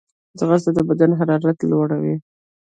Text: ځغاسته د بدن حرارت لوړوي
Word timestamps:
ځغاسته 0.39 0.71
د 0.75 0.79
بدن 0.89 1.11
حرارت 1.19 1.57
لوړوي 1.69 2.15